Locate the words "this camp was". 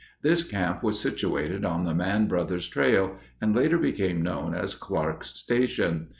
0.23-0.99